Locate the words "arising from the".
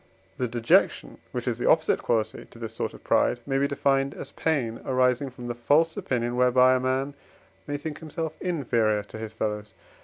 4.83-5.53